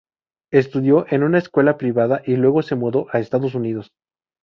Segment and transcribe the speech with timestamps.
[0.51, 3.91] Estudió en una escuela privada y luego se mudó a Estados Unidos.